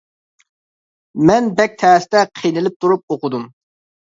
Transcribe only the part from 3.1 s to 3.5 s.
ئوقۇدۇم.